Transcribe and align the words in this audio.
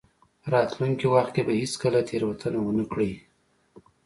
راتلونکي 0.53 1.05
وخت 1.13 1.31
کې 1.35 1.41
به 1.47 1.53
هېڅکله 1.59 1.99
تېروتنه 2.09 2.57
ونه 2.61 2.85
کړئ. 2.91 3.11